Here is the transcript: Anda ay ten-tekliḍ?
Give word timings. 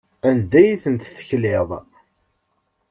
Anda 0.29 0.59
ay 0.61 0.73
ten-tekliḍ? 0.83 1.69